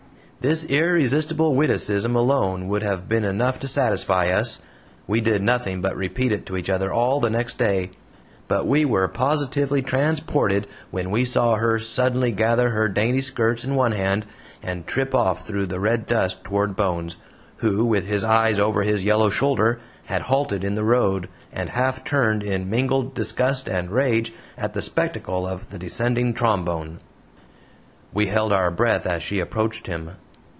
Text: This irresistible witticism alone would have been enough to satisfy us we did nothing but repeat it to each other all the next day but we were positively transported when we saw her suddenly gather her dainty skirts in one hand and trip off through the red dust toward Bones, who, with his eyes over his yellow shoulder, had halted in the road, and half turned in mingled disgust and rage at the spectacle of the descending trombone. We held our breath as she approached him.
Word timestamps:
This 0.49 0.65
irresistible 0.65 1.53
witticism 1.53 2.15
alone 2.15 2.67
would 2.67 2.81
have 2.81 3.07
been 3.07 3.23
enough 3.23 3.59
to 3.59 3.67
satisfy 3.67 4.29
us 4.29 4.59
we 5.05 5.21
did 5.21 5.43
nothing 5.43 5.81
but 5.81 5.95
repeat 5.95 6.31
it 6.31 6.47
to 6.47 6.57
each 6.57 6.67
other 6.67 6.91
all 6.91 7.19
the 7.19 7.29
next 7.29 7.59
day 7.59 7.91
but 8.47 8.65
we 8.65 8.83
were 8.83 9.07
positively 9.07 9.83
transported 9.83 10.65
when 10.89 11.11
we 11.11 11.25
saw 11.25 11.57
her 11.57 11.77
suddenly 11.77 12.31
gather 12.31 12.71
her 12.71 12.89
dainty 12.89 13.21
skirts 13.21 13.63
in 13.63 13.75
one 13.75 13.91
hand 13.91 14.25
and 14.63 14.87
trip 14.87 15.13
off 15.13 15.45
through 15.45 15.67
the 15.67 15.79
red 15.79 16.07
dust 16.07 16.43
toward 16.43 16.75
Bones, 16.75 17.17
who, 17.57 17.85
with 17.85 18.07
his 18.07 18.23
eyes 18.23 18.57
over 18.59 18.81
his 18.81 19.03
yellow 19.03 19.29
shoulder, 19.29 19.79
had 20.05 20.23
halted 20.23 20.63
in 20.63 20.73
the 20.73 20.83
road, 20.83 21.29
and 21.53 21.69
half 21.69 22.03
turned 22.03 22.41
in 22.41 22.67
mingled 22.67 23.13
disgust 23.13 23.69
and 23.69 23.91
rage 23.91 24.33
at 24.57 24.73
the 24.73 24.81
spectacle 24.81 25.45
of 25.45 25.69
the 25.69 25.77
descending 25.77 26.33
trombone. 26.33 26.99
We 28.11 28.25
held 28.25 28.51
our 28.51 28.71
breath 28.71 29.05
as 29.05 29.21
she 29.21 29.39
approached 29.39 29.85
him. 29.85 30.13